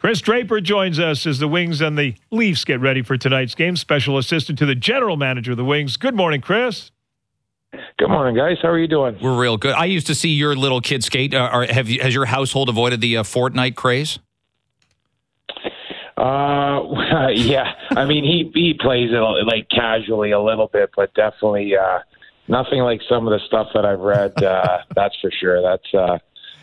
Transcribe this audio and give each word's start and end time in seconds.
Kris 0.00 0.22
Draper 0.22 0.62
joins 0.62 0.98
us 0.98 1.26
as 1.26 1.40
the 1.40 1.46
Wings 1.46 1.82
and 1.82 1.98
the 1.98 2.14
Leafs 2.30 2.64
get 2.64 2.80
ready 2.80 3.02
for 3.02 3.18
tonight's 3.18 3.54
game. 3.54 3.76
Special 3.76 4.16
assistant 4.16 4.58
to 4.58 4.64
the 4.64 4.74
general 4.74 5.18
manager 5.18 5.50
of 5.50 5.58
the 5.58 5.64
Wings. 5.64 5.98
Good 5.98 6.14
morning, 6.14 6.40
Kris. 6.40 6.90
Good 7.98 8.08
morning, 8.08 8.34
guys. 8.34 8.56
How 8.62 8.70
are 8.70 8.78
you 8.78 8.88
doing? 8.88 9.18
We're 9.20 9.38
real 9.38 9.58
good. 9.58 9.74
I 9.74 9.84
used 9.84 10.06
to 10.06 10.14
see 10.14 10.30
your 10.30 10.56
little 10.56 10.80
kid 10.80 11.04
skate. 11.04 11.34
Uh, 11.34 11.66
have 11.66 11.90
you, 11.90 12.00
has 12.00 12.14
your 12.14 12.24
household 12.24 12.70
avoided 12.70 13.02
the 13.02 13.18
uh, 13.18 13.24
Fortnite 13.24 13.74
craze? 13.74 14.18
Uh, 16.16 16.80
yeah. 17.34 17.74
I 17.90 18.06
mean, 18.06 18.24
he 18.24 18.50
he 18.54 18.72
plays 18.72 19.10
it 19.12 19.46
like 19.46 19.68
casually 19.68 20.30
a 20.30 20.40
little 20.40 20.68
bit, 20.68 20.90
but 20.96 21.12
definitely 21.12 21.76
uh, 21.76 21.98
nothing 22.48 22.80
like 22.80 23.02
some 23.06 23.28
of 23.28 23.38
the 23.38 23.46
stuff 23.46 23.68
that 23.74 23.84
I've 23.84 24.00
read. 24.00 24.42
Uh, 24.42 24.78
that's 24.94 25.14
for 25.20 25.30
sure. 25.30 25.60
That's 25.60 25.94
uh, 25.94 26.18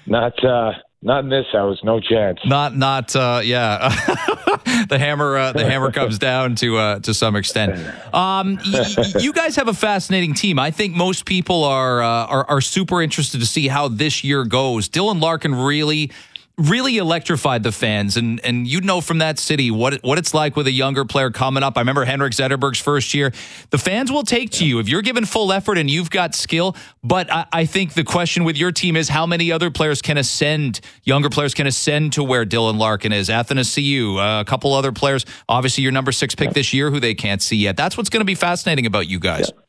not 0.08 0.44
uh, 0.44 0.72
not 1.02 1.24
in 1.24 1.30
this 1.30 1.46
house, 1.52 1.78
no 1.84 2.00
chance. 2.00 2.40
Not, 2.46 2.76
not, 2.76 3.16
uh, 3.16 3.42
yeah. 3.44 3.90
the 4.90 4.98
hammer, 5.00 5.38
uh, 5.38 5.52
the 5.54 5.64
hammer 5.66 5.92
comes 5.92 6.18
down 6.30 6.56
to 6.56 6.78
uh, 6.78 7.00
to 7.00 7.14
some 7.14 7.36
extent. 7.36 7.78
Um, 8.14 8.60
y- 8.66 8.86
you 9.20 9.32
guys 9.34 9.56
have 9.56 9.68
a 9.68 9.74
fascinating 9.74 10.34
team. 10.34 10.60
I 10.60 10.72
think 10.72 10.96
most 10.96 11.26
people 11.26 11.64
are, 11.64 12.02
uh, 12.02 12.08
are 12.08 12.46
are 12.50 12.62
super 12.62 13.02
interested 13.02 13.40
to 13.40 13.46
see 13.46 13.68
how 13.68 13.88
this 13.88 14.24
year 14.24 14.44
goes. 14.44 14.90
Dylan 14.90 15.22
Larkin 15.22 15.54
really 15.56 16.12
really 16.58 16.98
electrified 16.98 17.62
the 17.62 17.72
fans 17.72 18.18
and 18.18 18.40
and 18.44 18.68
you 18.68 18.82
know 18.82 19.00
from 19.00 19.20
that 19.20 19.38
city 19.38 19.70
what 19.70 20.02
what 20.04 20.18
it's 20.18 20.34
like 20.34 20.56
with 20.56 20.66
a 20.66 20.72
younger 20.72 21.06
player 21.06 21.30
coming 21.30 21.62
up. 21.62 21.78
I 21.78 21.82
remember 21.82 22.04
Henrik 22.04 22.34
Zetterberg's 22.34 22.80
first 22.80 23.14
year. 23.14 23.32
The 23.70 23.78
fans 23.78 24.12
will 24.12 24.24
take 24.24 24.50
to 24.52 24.66
you 24.66 24.80
if 24.80 24.90
you're 24.90 25.04
given 25.04 25.26
full 25.26 25.54
effort 25.54 25.78
and 25.78 25.90
you've 25.90 26.10
got 26.10 26.34
skill. 26.34 26.76
But 27.04 27.32
I, 27.32 27.46
I 27.54 27.66
think 27.66 27.94
the 27.94 28.04
question 28.04 28.44
with 28.44 28.58
your 28.58 28.72
team 28.72 28.96
is 28.96 29.08
how 29.08 29.28
many 29.28 29.52
other 29.52 29.70
players 29.70 30.02
can 30.02 30.18
ascend, 30.18 30.82
younger 31.04 31.30
players 31.30 31.54
can 31.54 31.68
ascend 31.68 32.14
to 32.14 32.24
where 32.24 32.46
Dylan 32.46 32.80
Larkin 32.80 33.14
is. 33.14 33.30
Athanasiu, 33.30 34.18
uh, 34.18 34.42
a 34.42 34.46
couple 34.46 34.74
other 34.74 34.92
players. 34.92 35.26
Obviously, 35.48 35.84
your 35.84 35.92
number 35.92 36.12
six 36.12 36.34
pick 36.34 36.52
this 36.52 36.74
year 36.74 36.90
who 36.90 37.00
they 37.00 37.14
can't 37.14 37.42
see 37.42 37.58
yet. 37.58 37.78
That's 37.78 37.98
what's 37.98 38.10
going 38.10 38.22
to 38.22 38.26
be 38.26 38.36
fascinating 38.36 38.88
about 38.88 39.08
you 39.08 39.20
guys. 39.20 39.52
Yeah. 39.54 39.62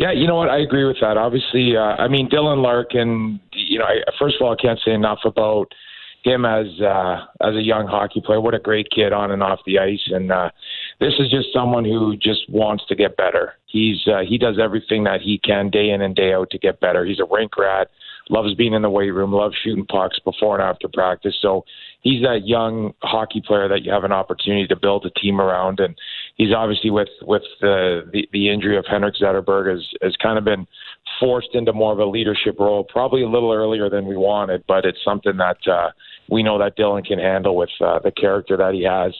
Yeah, 0.00 0.12
you 0.12 0.26
know 0.26 0.36
what? 0.36 0.48
I 0.48 0.60
agree 0.60 0.86
with 0.86 0.96
that. 1.02 1.18
Obviously, 1.18 1.76
uh, 1.76 1.94
I 2.00 2.08
mean 2.08 2.30
Dylan 2.30 2.62
Larkin. 2.62 3.38
You 3.52 3.80
know, 3.80 3.84
I, 3.84 3.96
first 4.18 4.36
of 4.40 4.46
all, 4.46 4.54
I 4.54 4.56
can't 4.56 4.80
say 4.82 4.92
enough 4.92 5.18
about 5.26 5.66
him 6.24 6.46
as 6.46 6.68
uh, 6.80 7.26
as 7.42 7.54
a 7.54 7.60
young 7.60 7.86
hockey 7.86 8.22
player. 8.24 8.40
What 8.40 8.54
a 8.54 8.58
great 8.58 8.88
kid 8.90 9.12
on 9.12 9.30
and 9.30 9.42
off 9.42 9.60
the 9.66 9.78
ice, 9.78 10.00
and 10.06 10.32
uh, 10.32 10.48
this 11.00 11.12
is 11.18 11.30
just 11.30 11.48
someone 11.52 11.84
who 11.84 12.16
just 12.16 12.48
wants 12.48 12.82
to 12.88 12.94
get 12.94 13.18
better. 13.18 13.52
He's 13.66 13.98
uh, 14.06 14.20
he 14.26 14.38
does 14.38 14.58
everything 14.58 15.04
that 15.04 15.20
he 15.20 15.38
can 15.44 15.68
day 15.68 15.90
in 15.90 16.00
and 16.00 16.16
day 16.16 16.32
out 16.32 16.48
to 16.52 16.58
get 16.58 16.80
better. 16.80 17.04
He's 17.04 17.20
a 17.20 17.26
rink 17.30 17.58
rat, 17.58 17.88
loves 18.30 18.54
being 18.54 18.72
in 18.72 18.80
the 18.80 18.88
weight 18.88 19.10
room, 19.10 19.32
loves 19.32 19.54
shooting 19.62 19.84
pucks 19.84 20.18
before 20.24 20.58
and 20.58 20.62
after 20.62 20.88
practice. 20.88 21.36
So 21.42 21.66
he's 22.00 22.22
that 22.22 22.46
young 22.46 22.94
hockey 23.02 23.42
player 23.46 23.68
that 23.68 23.82
you 23.82 23.92
have 23.92 24.04
an 24.04 24.12
opportunity 24.12 24.66
to 24.66 24.76
build 24.76 25.04
a 25.04 25.20
team 25.20 25.42
around, 25.42 25.78
and 25.78 25.94
he's 26.40 26.54
obviously 26.56 26.90
with 26.90 27.08
with 27.22 27.42
the 27.60 28.08
the, 28.12 28.28
the 28.32 28.48
injury 28.48 28.78
of 28.78 28.86
Henrik 28.86 29.14
Zetterberg 29.16 29.70
has 29.70 29.86
has 30.02 30.16
kind 30.16 30.38
of 30.38 30.44
been 30.44 30.66
forced 31.18 31.50
into 31.52 31.72
more 31.72 31.92
of 31.92 31.98
a 31.98 32.06
leadership 32.06 32.58
role, 32.58 32.84
probably 32.84 33.22
a 33.22 33.28
little 33.28 33.52
earlier 33.52 33.90
than 33.90 34.06
we 34.06 34.16
wanted, 34.16 34.64
but 34.66 34.84
it's 34.86 35.04
something 35.04 35.36
that 35.36 35.58
uh, 35.68 35.90
we 36.30 36.42
know 36.42 36.58
that 36.58 36.78
Dylan 36.78 37.04
can 37.04 37.18
handle 37.18 37.56
with 37.56 37.70
uh, 37.80 37.98
the 37.98 38.10
character 38.10 38.56
that 38.56 38.72
he 38.72 38.84
has. 38.84 39.14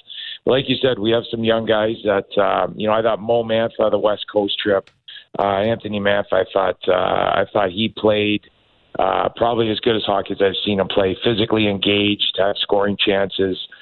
But 0.45 0.53
like 0.53 0.69
you 0.69 0.77
said, 0.81 0.99
we 0.99 1.11
have 1.11 1.25
some 1.31 1.45
young 1.45 1.67
guys 1.67 1.97
that 2.05 2.39
um, 2.41 2.75
you 2.77 2.87
know. 2.89 2.95
I 2.95 3.03
thought 3.03 3.21
Mo 3.21 3.45
Mantha, 3.45 3.91
the 3.91 3.99
West 3.99 4.25
Coast 4.33 4.59
trip, 4.59 4.89
uh, 5.39 5.43
Anthony 5.43 6.01
Mantha, 6.01 6.33
I 6.33 6.45
thought 6.51 6.79
uh, 6.89 7.41
I 7.41 7.45
thought 7.53 7.71
he 7.71 7.93
played. 7.95 8.43
Uh, 8.99 9.29
probably 9.37 9.71
as 9.71 9.79
good 9.81 9.95
as 9.95 10.03
hockey 10.05 10.33
as 10.33 10.43
I've 10.43 10.61
seen 10.67 10.81
him 10.81 10.89
play. 10.89 11.17
Physically 11.25 11.69
engaged, 11.69 12.37
had 12.37 12.57
scoring 12.57 12.97
chances, 12.99 13.57
uh, 13.57 13.80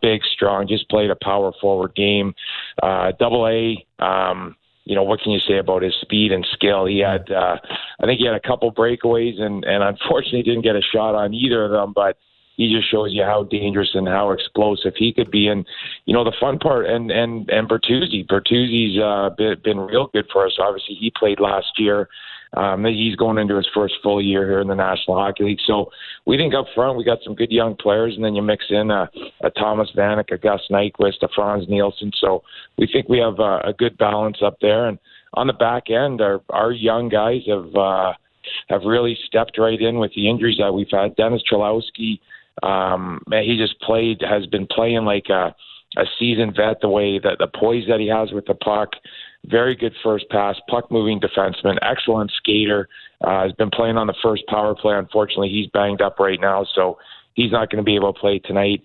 big, 0.00 0.22
strong. 0.34 0.68
Just 0.68 0.88
played 0.88 1.10
a 1.10 1.16
power 1.22 1.52
forward 1.60 1.94
game. 1.94 2.34
Uh, 2.82 3.12
double 3.18 3.46
A. 3.46 3.86
Um, 4.02 4.56
you 4.84 4.94
know 4.94 5.02
what 5.02 5.20
can 5.20 5.32
you 5.32 5.40
say 5.40 5.58
about 5.58 5.82
his 5.82 5.94
speed 6.00 6.32
and 6.32 6.46
skill? 6.54 6.86
He 6.86 7.00
had, 7.00 7.30
uh, 7.30 7.56
I 8.00 8.06
think 8.06 8.20
he 8.20 8.26
had 8.26 8.34
a 8.34 8.40
couple 8.40 8.72
breakaways, 8.72 9.38
and 9.38 9.64
and 9.64 9.82
unfortunately 9.82 10.42
didn't 10.44 10.62
get 10.62 10.76
a 10.76 10.80
shot 10.80 11.14
on 11.14 11.34
either 11.34 11.64
of 11.64 11.70
them. 11.70 11.92
But 11.94 12.16
he 12.56 12.74
just 12.74 12.90
shows 12.90 13.10
you 13.12 13.22
how 13.22 13.44
dangerous 13.44 13.90
and 13.94 14.08
how 14.08 14.32
explosive 14.32 14.94
he 14.96 15.12
could 15.12 15.30
be. 15.30 15.46
And 15.46 15.66
you 16.06 16.14
know 16.14 16.24
the 16.24 16.34
fun 16.40 16.58
part, 16.58 16.86
and 16.86 17.10
and 17.10 17.48
and 17.50 17.68
Bertuzzi, 17.68 18.26
Bertuzzi's 18.26 18.98
uh, 18.98 19.30
been, 19.36 19.56
been 19.62 19.78
real 19.78 20.08
good 20.12 20.26
for 20.32 20.46
us. 20.46 20.58
Obviously, 20.58 20.94
he 20.94 21.12
played 21.16 21.38
last 21.38 21.78
year. 21.78 22.08
Um, 22.56 22.84
he's 22.84 23.16
going 23.16 23.38
into 23.38 23.56
his 23.56 23.68
first 23.74 23.94
full 24.02 24.22
year 24.22 24.46
here 24.46 24.60
in 24.60 24.68
the 24.68 24.74
National 24.74 25.18
Hockey 25.18 25.44
League. 25.44 25.60
So 25.66 25.90
we 26.26 26.36
think 26.36 26.54
up 26.54 26.66
front 26.74 26.96
we 26.96 27.04
got 27.04 27.18
some 27.22 27.34
good 27.34 27.52
young 27.52 27.76
players, 27.76 28.14
and 28.14 28.24
then 28.24 28.34
you 28.34 28.42
mix 28.42 28.64
in 28.70 28.90
a, 28.90 29.10
a 29.42 29.50
Thomas 29.50 29.90
Vanek, 29.96 30.32
a 30.32 30.38
Gus 30.38 30.62
Nyquist, 30.70 31.22
a 31.22 31.28
Frans 31.34 31.68
Nielsen. 31.68 32.12
So 32.18 32.42
we 32.78 32.88
think 32.90 33.08
we 33.08 33.18
have 33.18 33.38
a, 33.38 33.60
a 33.64 33.74
good 33.76 33.98
balance 33.98 34.38
up 34.44 34.58
there. 34.60 34.86
And 34.88 34.98
on 35.34 35.46
the 35.46 35.52
back 35.52 35.90
end, 35.90 36.20
our 36.20 36.40
our 36.50 36.72
young 36.72 37.08
guys 37.08 37.42
have 37.46 37.74
uh, 37.74 38.12
have 38.68 38.82
really 38.86 39.18
stepped 39.26 39.58
right 39.58 39.80
in 39.80 39.98
with 39.98 40.12
the 40.14 40.28
injuries 40.28 40.58
that 40.58 40.72
we've 40.72 40.90
had. 40.90 41.16
Dennis 41.16 41.42
Cholowski 41.50 42.20
um, 42.62 43.22
man, 43.26 43.44
he 43.44 43.56
just 43.56 43.80
played, 43.80 44.22
has 44.28 44.46
been 44.46 44.66
playing 44.66 45.04
like 45.04 45.26
a, 45.28 45.54
a 45.96 46.04
seasoned 46.18 46.56
vet. 46.56 46.80
The 46.80 46.88
way 46.88 47.18
that 47.18 47.38
the 47.38 47.46
poise 47.46 47.84
that 47.88 48.00
he 48.00 48.08
has 48.08 48.32
with 48.32 48.46
the 48.46 48.54
puck, 48.54 48.90
very 49.46 49.74
good 49.74 49.94
first 50.02 50.28
pass, 50.30 50.56
puck 50.68 50.90
moving 50.90 51.20
defenseman, 51.20 51.78
excellent 51.82 52.30
skater. 52.36 52.88
Uh, 53.20 53.42
has 53.44 53.52
been 53.52 53.70
playing 53.70 53.96
on 53.96 54.06
the 54.06 54.14
first 54.22 54.46
power 54.46 54.74
play. 54.74 54.94
Unfortunately, 54.94 55.48
he's 55.48 55.66
banged 55.68 56.00
up 56.00 56.20
right 56.20 56.40
now, 56.40 56.64
so 56.74 56.98
he's 57.34 57.50
not 57.50 57.70
going 57.70 57.82
to 57.82 57.86
be 57.86 57.96
able 57.96 58.12
to 58.12 58.20
play 58.20 58.38
tonight. 58.38 58.82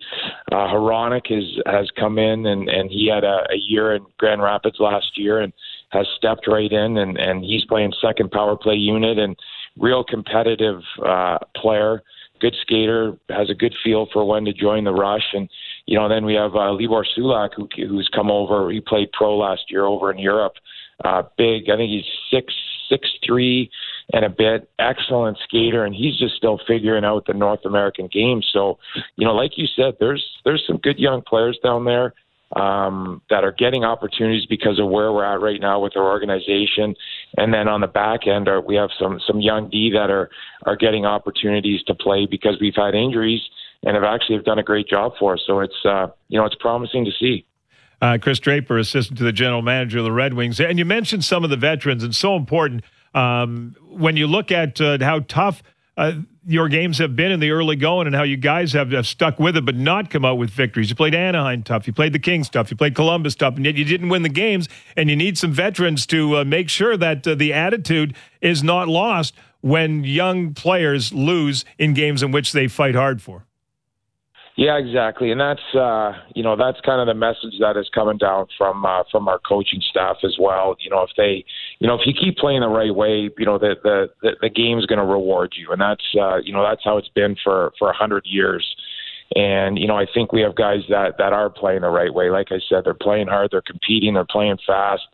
Uh, 0.52 0.68
Hronek 0.74 1.30
has 1.30 1.44
has 1.66 1.90
come 2.00 2.18
in 2.18 2.46
and 2.46 2.70
and 2.70 2.90
he 2.90 3.12
had 3.14 3.24
a, 3.24 3.46
a 3.52 3.58
year 3.58 3.94
in 3.96 4.06
Grand 4.18 4.42
Rapids 4.42 4.78
last 4.80 5.18
year 5.18 5.42
and 5.42 5.54
has 5.90 6.08
stepped 6.18 6.48
right 6.48 6.72
in 6.72 6.98
and 6.98 7.18
and 7.18 7.44
he's 7.44 7.66
playing 7.66 7.94
second 8.02 8.32
power 8.32 8.56
play 8.56 8.76
unit 8.76 9.20
and 9.20 9.36
real 9.78 10.04
competitive 10.04 10.82
uh, 11.06 11.38
player 11.56 12.02
good 12.44 12.56
skater, 12.62 13.18
has 13.30 13.50
a 13.50 13.56
good 13.56 13.74
feel 13.84 14.06
for 14.12 14.26
when 14.26 14.44
to 14.44 14.52
join 14.52 14.84
the 14.84 14.92
rush. 14.92 15.34
And, 15.34 15.50
you 15.86 15.98
know, 15.98 16.08
then 16.08 16.26
we 16.26 16.34
have 16.36 16.56
uh, 16.56 16.74
Libor 16.74 17.06
Sulak, 17.18 17.52
who, 17.56 17.68
who's 17.88 18.10
come 18.14 18.32
over. 18.32 18.70
He 18.72 18.80
played 18.80 19.12
pro 19.12 19.38
last 19.38 19.64
year 19.70 19.86
over 19.86 20.12
in 20.12 20.18
Europe. 20.18 20.54
Uh, 21.04 21.24
big, 21.38 21.70
I 21.70 21.76
think 21.76 21.90
he's 21.90 22.06
six, 22.32 22.54
six, 22.90 23.10
three 23.26 23.70
and 24.14 24.24
a 24.24 24.30
bit. 24.30 24.70
Excellent 24.80 25.38
skater, 25.44 25.86
and 25.86 25.96
he's 25.96 26.18
just 26.18 26.36
still 26.36 26.60
figuring 26.68 27.04
out 27.04 27.26
the 27.26 27.34
North 27.34 27.66
American 27.66 28.08
game. 28.08 28.42
So, 28.54 28.78
you 29.16 29.26
know, 29.26 29.34
like 29.34 29.58
you 29.58 29.66
said, 29.76 29.96
there's 30.00 30.24
there's 30.46 30.64
some 30.68 30.78
good 30.78 31.00
young 31.00 31.22
players 31.22 31.58
down 31.64 31.86
there 31.86 32.14
um, 32.56 33.22
that 33.30 33.44
are 33.44 33.52
getting 33.52 33.84
opportunities 33.84 34.46
because 34.46 34.80
of 34.80 34.90
where 34.90 35.12
we're 35.12 35.26
at 35.26 35.42
right 35.42 35.60
now 35.60 35.80
with 35.80 35.98
our 35.98 36.06
organization. 36.06 36.96
And 37.38 37.54
then 37.54 37.68
on 37.68 37.82
the 37.82 37.88
back 37.88 38.28
end, 38.28 38.48
are, 38.48 38.62
we 38.62 38.76
have 38.76 38.90
some 39.00 39.20
some 39.26 39.42
young 39.42 39.70
D 39.70 39.92
that 39.94 40.10
are 40.10 40.30
are 40.66 40.76
getting 40.76 41.06
opportunities 41.06 41.82
to 41.84 41.96
play 41.96 42.28
because 42.30 42.58
we've 42.62 42.76
had 42.76 42.96
injuries 42.96 43.42
and 43.84 43.96
have 43.96 44.04
actually 44.04 44.36
have 44.36 44.46
done 44.46 44.60
a 44.60 44.64
great 44.64 44.88
job 44.88 45.14
for 45.20 45.34
us. 45.34 45.44
So 45.46 45.60
it's 45.60 45.86
uh, 45.86 46.08
you 46.28 46.40
know 46.40 46.46
it's 46.46 46.56
promising 46.56 47.06
to 47.06 47.12
see. 47.12 47.46
Uh, 48.02 48.18
Kris 48.22 48.40
Draper, 48.40 48.78
assistant 48.78 49.18
to 49.20 49.24
the 49.24 49.32
general 49.32 49.62
manager 49.62 50.00
of 50.00 50.04
the 50.04 50.12
Red 50.12 50.34
Wings, 50.34 50.60
and 50.60 50.78
you 50.78 50.86
mentioned 50.86 51.24
some 51.24 51.44
of 51.44 51.50
the 51.50 51.58
veterans, 51.58 52.04
and 52.04 52.14
so 52.14 52.36
important 52.36 52.84
um, 53.14 53.76
when 53.90 54.18
you 54.18 54.28
look 54.28 54.52
at 54.52 54.82
uh, 54.82 54.98
how 55.00 55.20
tough 55.20 55.64
uh, 55.96 56.14
your 56.46 56.68
games 56.68 56.98
have 56.98 57.16
been 57.16 57.32
in 57.32 57.40
the 57.40 57.52
early 57.52 57.76
going 57.76 58.08
and 58.08 58.16
how 58.16 58.24
you 58.24 58.36
guys 58.36 58.74
have, 58.74 58.92
have, 58.92 59.06
stuck 59.06 59.40
with 59.40 59.56
it 59.56 59.64
but 59.64 59.76
not 59.76 60.10
come 60.10 60.26
out 60.26 60.38
with 60.38 60.50
victories. 60.50 60.90
You 60.90 60.96
played 60.96 61.16
Anaheim 61.16 61.64
tough, 61.64 61.88
you 61.88 61.94
played 61.94 62.14
the 62.14 62.20
Kings 62.20 62.50
tough, 62.50 62.72
you 62.72 62.78
played 62.78 62.96
Columbus 62.96 63.36
tough, 63.36 63.56
and 63.56 63.66
yet 63.66 63.76
you 63.76 63.86
didn't 63.86 64.10
win 64.10 64.24
the 64.24 64.30
games. 64.30 64.68
And 64.98 65.10
you 65.10 65.16
need 65.16 65.38
some 65.38 65.52
veterans 65.52 66.06
to 66.08 66.38
uh, 66.38 66.44
make 66.44 66.70
sure 66.70 66.98
that 66.98 67.26
uh, 67.28 67.36
the 67.36 67.54
attitude 67.54 68.16
is 68.42 68.64
not 68.64 68.88
lost 68.88 69.36
when 69.62 70.04
young 70.04 70.54
players 70.54 71.14
lose 71.14 71.64
in 71.78 71.94
games 71.94 72.24
in 72.24 72.32
which 72.32 72.52
they 72.52 72.68
fight 72.68 72.96
hard 72.96 73.22
for. 73.22 73.46
Yeah, 74.56 74.78
exactly, 74.78 75.32
and 75.32 75.42
that's 75.42 75.74
uh, 75.74 76.12
you 76.36 76.44
know 76.44 76.56
that's 76.56 76.80
kind 76.82 77.02
of 77.02 77.08
the 77.08 77.20
message 77.20 77.58
that 77.60 77.76
is 77.76 77.90
coming 77.94 78.18
down 78.18 78.46
from 78.56 78.86
uh, 78.86 79.02
from 79.12 79.28
our 79.28 79.40
coaching 79.40 79.82
staff 79.90 80.18
as 80.24 80.36
well. 80.40 80.76
You 80.80 80.92
know, 80.92 81.02
if 81.02 81.10
they, 81.18 81.44
you 81.80 81.88
know, 81.88 81.96
if 81.96 82.02
you 82.06 82.14
keep 82.14 82.38
playing 82.38 82.62
the 82.62 82.68
right 82.68 82.94
way, 82.94 83.32
you 83.36 83.46
know, 83.46 83.58
the 83.58 83.76
the 83.84 84.12
the, 84.22 84.32
the 84.42 84.50
game's 84.50 84.86
going 84.86 85.00
to 85.00 85.06
reward 85.06 85.54
you, 85.58 85.72
and 85.72 85.82
that's 85.82 86.04
uh, 86.22 86.38
you 86.38 86.54
know 86.54 86.62
that's 86.62 86.84
how 86.84 86.98
it's 86.98 87.10
been 87.10 87.36
for 87.44 87.74
for 87.80 87.90
a 87.90 87.96
hundred 87.96 88.26
years. 88.28 88.64
And 89.36 89.80
you 89.80 89.88
know, 89.88 89.98
I 89.98 90.06
think 90.14 90.32
we 90.32 90.42
have 90.42 90.56
guys 90.56 90.82
that 90.88 91.18
that 91.18 91.34
are 91.34 91.50
playing 91.50 91.82
the 91.82 91.90
right 91.90 92.14
way. 92.14 92.30
Like 92.30 92.52
I 92.52 92.60
said, 92.70 92.84
they're 92.86 92.94
playing 92.94 93.30
hard, 93.30 93.50
they're 93.52 93.64
competing, 93.66 94.14
they're 94.14 94.26
playing 94.30 94.58
fast. 94.68 95.08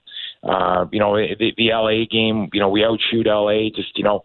Uh, 0.44 0.86
you 0.92 1.00
know, 1.00 1.16
the, 1.16 1.54
the 1.56 1.70
LA 1.72 2.06
game, 2.12 2.50
you 2.52 2.60
know, 2.60 2.70
we 2.70 2.84
outshoot 2.84 3.26
LA. 3.26 3.70
Just 3.74 3.98
you 3.98 4.04
know, 4.04 4.22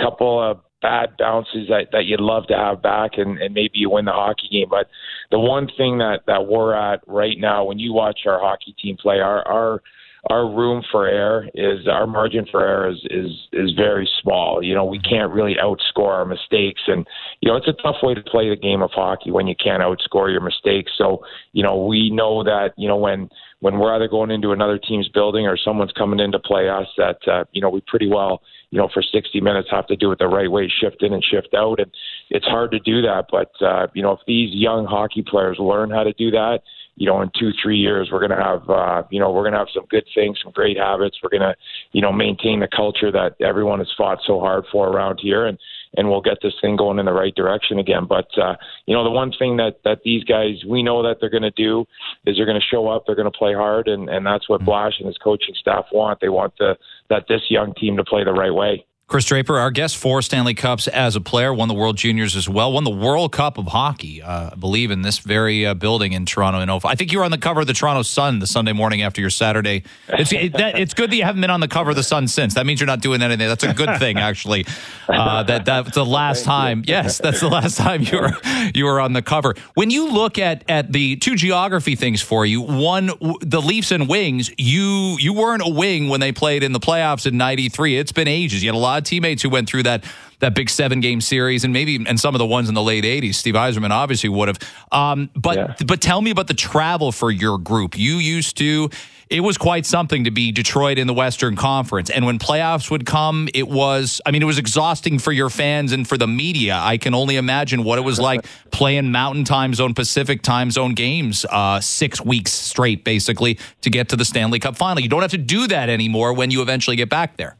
couple 0.00 0.42
of 0.42 0.60
bad 0.82 1.16
bounces 1.18 1.68
that, 1.68 1.88
that 1.92 2.04
you'd 2.04 2.20
love 2.20 2.46
to 2.48 2.54
have 2.54 2.82
back 2.82 3.12
and, 3.16 3.38
and 3.38 3.54
maybe 3.54 3.72
you 3.74 3.90
win 3.90 4.04
the 4.04 4.12
hockey 4.12 4.48
game. 4.50 4.68
But 4.68 4.88
the 5.30 5.38
one 5.38 5.68
thing 5.76 5.98
that, 5.98 6.20
that 6.26 6.46
we're 6.46 6.74
at 6.74 7.00
right 7.06 7.38
now, 7.38 7.64
when 7.64 7.78
you 7.78 7.92
watch 7.92 8.20
our 8.26 8.38
hockey 8.40 8.74
team 8.80 8.96
play, 9.00 9.20
our, 9.20 9.46
our 9.48 9.82
our 10.30 10.48
room 10.48 10.82
for 10.90 11.06
error 11.06 11.46
is 11.54 11.86
our 11.86 12.06
margin 12.06 12.46
for 12.50 12.60
error 12.60 12.90
is 12.90 13.00
is 13.10 13.30
is 13.52 13.72
very 13.76 14.08
small. 14.22 14.62
You 14.62 14.74
know, 14.74 14.84
we 14.84 14.98
can't 14.98 15.32
really 15.32 15.54
outscore 15.62 16.08
our 16.08 16.24
mistakes, 16.24 16.82
and 16.86 17.06
you 17.40 17.50
know 17.50 17.56
it's 17.56 17.68
a 17.68 17.82
tough 17.82 17.96
way 18.02 18.14
to 18.14 18.22
play 18.22 18.48
the 18.48 18.56
game 18.56 18.82
of 18.82 18.90
hockey 18.92 19.30
when 19.30 19.46
you 19.46 19.54
can't 19.54 19.82
outscore 19.82 20.30
your 20.30 20.40
mistakes. 20.40 20.92
So 20.96 21.24
you 21.52 21.62
know 21.62 21.84
we 21.84 22.10
know 22.10 22.42
that 22.42 22.72
you 22.76 22.88
know 22.88 22.96
when 22.96 23.28
when 23.60 23.78
we're 23.78 23.94
either 23.94 24.08
going 24.08 24.30
into 24.30 24.52
another 24.52 24.78
team's 24.78 25.08
building 25.08 25.46
or 25.46 25.56
someone's 25.56 25.92
coming 25.92 26.18
in 26.18 26.32
to 26.32 26.38
play 26.38 26.68
us, 26.68 26.88
that 26.96 27.18
uh, 27.28 27.44
you 27.52 27.60
know 27.60 27.70
we 27.70 27.80
pretty 27.86 28.08
well 28.08 28.42
you 28.70 28.78
know 28.78 28.88
for 28.92 29.02
60 29.02 29.40
minutes 29.40 29.68
have 29.70 29.86
to 29.86 29.96
do 29.96 30.10
it 30.10 30.18
the 30.18 30.26
right 30.26 30.50
way, 30.50 30.70
shift 30.80 31.02
in 31.02 31.12
and 31.12 31.24
shift 31.24 31.54
out, 31.54 31.78
and 31.78 31.92
it's 32.30 32.46
hard 32.46 32.72
to 32.72 32.80
do 32.80 33.00
that. 33.02 33.26
But 33.30 33.52
uh, 33.64 33.86
you 33.94 34.02
know 34.02 34.12
if 34.12 34.20
these 34.26 34.52
young 34.52 34.86
hockey 34.86 35.22
players 35.22 35.58
learn 35.60 35.90
how 35.90 36.02
to 36.02 36.12
do 36.14 36.32
that 36.32 36.60
you 36.96 37.06
know, 37.06 37.20
in 37.20 37.30
two, 37.38 37.50
three 37.62 37.76
years, 37.76 38.08
we're 38.10 38.26
going 38.26 38.36
to 38.36 38.42
have, 38.42 38.68
uh, 38.70 39.02
you 39.10 39.20
know, 39.20 39.30
we're 39.30 39.42
going 39.42 39.52
to 39.52 39.58
have 39.58 39.68
some 39.74 39.84
good 39.90 40.04
things, 40.14 40.38
some 40.42 40.52
great 40.52 40.78
habits. 40.78 41.18
We're 41.22 41.28
going 41.28 41.42
to, 41.42 41.54
you 41.92 42.00
know, 42.00 42.10
maintain 42.10 42.60
the 42.60 42.68
culture 42.74 43.12
that 43.12 43.36
everyone 43.44 43.80
has 43.80 43.92
fought 43.96 44.18
so 44.26 44.40
hard 44.40 44.64
for 44.72 44.88
around 44.88 45.20
here, 45.22 45.46
and 45.46 45.58
and 45.96 46.08
we'll 46.08 46.22
get 46.22 46.38
this 46.42 46.54
thing 46.60 46.76
going 46.76 46.98
in 46.98 47.06
the 47.06 47.12
right 47.12 47.34
direction 47.34 47.78
again. 47.78 48.06
But 48.08 48.28
uh, 48.38 48.56
you 48.86 48.94
know, 48.94 49.04
the 49.04 49.10
one 49.10 49.30
thing 49.38 49.58
that 49.58 49.80
that 49.84 50.00
these 50.04 50.24
guys 50.24 50.64
we 50.66 50.82
know 50.82 51.02
that 51.02 51.16
they're 51.20 51.30
going 51.30 51.42
to 51.42 51.50
do 51.50 51.84
is 52.24 52.36
they're 52.36 52.46
going 52.46 52.60
to 52.60 52.66
show 52.66 52.88
up, 52.88 53.04
they're 53.06 53.14
going 53.14 53.30
to 53.30 53.38
play 53.38 53.52
hard, 53.52 53.88
and 53.88 54.08
and 54.08 54.24
that's 54.24 54.48
what 54.48 54.64
Blash 54.64 54.94
and 54.98 55.06
his 55.06 55.18
coaching 55.18 55.54
staff 55.58 55.86
want. 55.92 56.20
They 56.20 56.30
want 56.30 56.54
the 56.58 56.76
that 57.10 57.26
this 57.28 57.42
young 57.50 57.74
team 57.74 57.96
to 57.98 58.04
play 58.04 58.24
the 58.24 58.32
right 58.32 58.54
way. 58.54 58.86
Kris 59.08 59.24
Draper, 59.24 59.56
our 59.56 59.70
guest, 59.70 59.96
four 59.96 60.20
Stanley 60.20 60.54
Cups 60.54 60.88
as 60.88 61.14
a 61.14 61.20
player, 61.20 61.54
won 61.54 61.68
the 61.68 61.74
World 61.74 61.96
Juniors 61.96 62.34
as 62.34 62.48
well, 62.48 62.72
won 62.72 62.82
the 62.82 62.90
World 62.90 63.30
Cup 63.30 63.56
of 63.56 63.68
Hockey, 63.68 64.20
uh, 64.20 64.50
I 64.52 64.56
believe, 64.56 64.90
in 64.90 65.02
this 65.02 65.20
very 65.20 65.64
uh, 65.64 65.74
building 65.74 66.12
in 66.12 66.26
Toronto. 66.26 66.58
In 66.58 66.68
I 66.68 66.96
think 66.96 67.12
you 67.12 67.18
were 67.20 67.24
on 67.24 67.30
the 67.30 67.38
cover 67.38 67.60
of 67.60 67.68
the 67.68 67.72
Toronto 67.72 68.02
Sun 68.02 68.40
the 68.40 68.48
Sunday 68.48 68.72
morning 68.72 69.02
after 69.02 69.20
your 69.20 69.30
Saturday. 69.30 69.84
It's, 70.08 70.32
it, 70.32 70.54
that, 70.54 70.76
it's 70.76 70.92
good 70.92 71.12
that 71.12 71.16
you 71.16 71.22
haven't 71.22 71.40
been 71.40 71.50
on 71.50 71.60
the 71.60 71.68
cover 71.68 71.90
of 71.90 71.96
the 71.96 72.02
Sun 72.02 72.26
since. 72.26 72.54
That 72.54 72.66
means 72.66 72.80
you're 72.80 72.88
not 72.88 73.00
doing 73.00 73.22
anything. 73.22 73.46
That's 73.46 73.62
a 73.62 73.72
good 73.72 73.96
thing, 74.00 74.18
actually. 74.18 74.66
Uh, 75.08 75.44
that 75.44 75.64
that's 75.64 75.94
the 75.94 76.04
last 76.04 76.44
time. 76.44 76.82
Yes, 76.84 77.18
that's 77.18 77.38
the 77.38 77.48
last 77.48 77.78
time 77.78 78.02
you 78.02 78.18
were 78.18 78.32
you 78.74 78.86
were 78.86 79.00
on 79.00 79.12
the 79.12 79.22
cover. 79.22 79.54
When 79.74 79.90
you 79.90 80.10
look 80.10 80.36
at 80.36 80.64
at 80.68 80.92
the 80.92 81.14
two 81.14 81.36
geography 81.36 81.94
things 81.94 82.22
for 82.22 82.44
you, 82.44 82.60
one 82.60 83.12
the 83.40 83.62
Leafs 83.62 83.92
and 83.92 84.08
Wings, 84.08 84.50
you 84.58 85.16
you 85.20 85.32
weren't 85.32 85.62
a 85.64 85.70
wing 85.70 86.08
when 86.08 86.18
they 86.18 86.32
played 86.32 86.64
in 86.64 86.72
the 86.72 86.80
playoffs 86.80 87.24
in 87.24 87.36
'93. 87.36 87.98
It's 87.98 88.10
been 88.10 88.26
ages. 88.26 88.64
You 88.64 88.70
had 88.70 88.74
a 88.74 88.78
lot 88.78 88.95
teammates 89.04 89.42
who 89.42 89.50
went 89.50 89.68
through 89.68 89.84
that 89.84 90.04
that 90.40 90.54
big 90.54 90.68
seven 90.68 91.00
game 91.00 91.20
series 91.20 91.64
and 91.64 91.72
maybe 91.72 92.04
and 92.06 92.20
some 92.20 92.34
of 92.34 92.38
the 92.38 92.46
ones 92.46 92.68
in 92.68 92.74
the 92.74 92.82
late 92.82 93.04
80s 93.04 93.34
steve 93.34 93.54
Yzerman 93.54 93.90
obviously 93.90 94.28
would 94.28 94.48
have. 94.48 94.58
Um, 94.92 95.30
but 95.34 95.56
yeah. 95.56 95.74
but 95.86 96.00
tell 96.00 96.20
me 96.20 96.30
about 96.30 96.46
the 96.46 96.54
travel 96.54 97.12
for 97.12 97.30
your 97.30 97.58
group. 97.58 97.96
You 97.96 98.16
used 98.16 98.56
to 98.58 98.90
it 99.28 99.40
was 99.40 99.58
quite 99.58 99.84
something 99.84 100.22
to 100.24 100.30
be 100.30 100.52
detroit 100.52 100.98
in 100.98 101.08
the 101.08 101.14
western 101.14 101.56
conference. 101.56 102.10
And 102.10 102.26
when 102.26 102.38
playoffs 102.38 102.90
would 102.90 103.06
come 103.06 103.48
it 103.54 103.66
was 103.66 104.20
i 104.26 104.30
mean 104.30 104.42
it 104.42 104.46
was 104.46 104.58
exhausting 104.58 105.18
for 105.18 105.32
your 105.32 105.50
fans 105.50 105.92
and 105.92 106.06
for 106.06 106.18
the 106.18 106.28
media. 106.28 106.78
I 106.80 106.98
can 106.98 107.14
only 107.14 107.36
imagine 107.36 107.82
what 107.82 107.98
it 107.98 108.02
was 108.02 108.18
like 108.18 108.46
playing 108.70 109.10
mountain 109.10 109.44
time 109.44 109.74
zone 109.74 109.94
pacific 109.94 110.42
time 110.42 110.70
zone 110.70 110.94
games 110.94 111.46
uh, 111.48 111.80
six 111.80 112.20
weeks 112.20 112.52
straight 112.52 113.04
basically 113.04 113.58
to 113.80 113.90
get 113.90 114.10
to 114.10 114.16
the 114.16 114.24
stanley 114.24 114.58
cup 114.58 114.76
final. 114.76 115.02
You 115.02 115.08
don't 115.08 115.22
have 115.22 115.30
to 115.30 115.38
do 115.38 115.66
that 115.68 115.88
anymore 115.88 116.34
when 116.34 116.50
you 116.50 116.60
eventually 116.60 116.96
get 116.96 117.08
back 117.08 117.36
there 117.36 117.56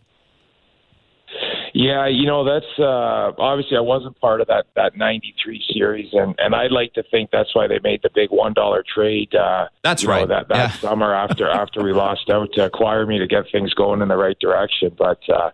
yeah, 1.76 2.06
you 2.06 2.24
know 2.24 2.42
that's 2.42 2.78
uh, 2.78 3.32
obviously 3.36 3.76
I 3.76 3.80
wasn't 3.80 4.18
part 4.18 4.40
of 4.40 4.46
that 4.46 4.64
that 4.76 4.96
'93 4.96 5.62
series, 5.74 6.08
and 6.14 6.34
and 6.38 6.54
I'd 6.54 6.72
like 6.72 6.94
to 6.94 7.02
think 7.10 7.30
that's 7.30 7.54
why 7.54 7.66
they 7.66 7.78
made 7.84 8.00
the 8.02 8.08
big 8.14 8.30
one 8.30 8.54
dollar 8.54 8.82
trade. 8.82 9.34
Uh, 9.34 9.68
that's 9.84 10.02
right. 10.02 10.26
Know, 10.26 10.36
that 10.36 10.48
that 10.48 10.56
yeah. 10.56 10.76
summer 10.78 11.14
after 11.14 11.50
after 11.62 11.84
we 11.84 11.92
lost 11.92 12.30
out 12.30 12.48
to 12.54 12.64
acquire 12.64 13.04
me 13.04 13.18
to 13.18 13.26
get 13.26 13.44
things 13.52 13.74
going 13.74 14.00
in 14.00 14.08
the 14.08 14.16
right 14.16 14.38
direction. 14.38 14.96
But 14.96 15.20
uh, 15.28 15.50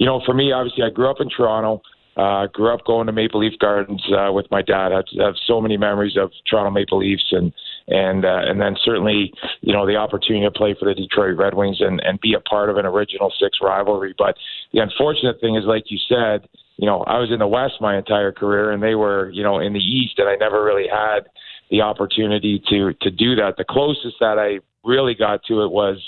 you 0.00 0.06
know, 0.06 0.20
for 0.26 0.34
me, 0.34 0.50
obviously, 0.50 0.82
I 0.82 0.90
grew 0.90 1.08
up 1.08 1.20
in 1.20 1.28
Toronto. 1.30 1.82
Uh, 2.16 2.48
grew 2.48 2.74
up 2.74 2.84
going 2.84 3.06
to 3.06 3.12
Maple 3.12 3.38
Leaf 3.38 3.56
Gardens 3.60 4.04
uh, 4.12 4.32
with 4.32 4.46
my 4.50 4.62
dad. 4.62 4.90
I 4.90 4.96
have, 4.96 5.04
I 5.20 5.24
have 5.26 5.36
so 5.46 5.60
many 5.60 5.76
memories 5.76 6.16
of 6.16 6.32
Toronto 6.50 6.72
Maple 6.72 6.98
Leafs, 6.98 7.28
and 7.30 7.52
and 7.88 8.24
uh, 8.24 8.40
and 8.44 8.60
then 8.60 8.76
certainly 8.84 9.32
you 9.60 9.72
know 9.72 9.86
the 9.86 9.96
opportunity 9.96 10.44
to 10.44 10.50
play 10.50 10.74
for 10.78 10.86
the 10.86 10.94
Detroit 10.94 11.36
Red 11.36 11.54
Wings 11.54 11.78
and 11.80 12.00
and 12.00 12.20
be 12.20 12.34
a 12.34 12.40
part 12.40 12.70
of 12.70 12.76
an 12.76 12.86
original 12.86 13.32
six 13.40 13.58
rivalry. 13.62 14.14
But 14.16 14.36
the 14.72 14.80
unfortunate 14.80 15.40
thing 15.40 15.56
is, 15.56 15.64
like 15.64 15.84
you 15.90 15.98
said, 16.08 16.48
you 16.76 16.86
know 16.86 17.02
I 17.02 17.18
was 17.18 17.30
in 17.32 17.38
the 17.38 17.48
West 17.48 17.74
my 17.80 17.96
entire 17.96 18.32
career, 18.32 18.72
and 18.72 18.82
they 18.82 18.94
were 18.94 19.30
you 19.30 19.42
know 19.42 19.58
in 19.58 19.72
the 19.72 19.80
East, 19.80 20.18
and 20.18 20.28
I 20.28 20.36
never 20.36 20.64
really 20.64 20.88
had 20.88 21.28
the 21.70 21.80
opportunity 21.82 22.62
to 22.68 22.92
to 23.00 23.10
do 23.10 23.34
that. 23.36 23.54
The 23.56 23.64
closest 23.64 24.16
that 24.20 24.38
I 24.38 24.60
really 24.84 25.14
got 25.14 25.44
to 25.44 25.62
it 25.62 25.70
was 25.70 25.98